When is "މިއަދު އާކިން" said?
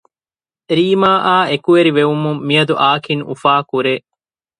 2.47-3.23